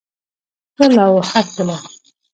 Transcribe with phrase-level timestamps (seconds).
[0.75, 1.77] تل او هرکله.